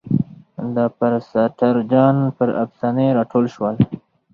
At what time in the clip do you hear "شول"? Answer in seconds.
3.53-3.75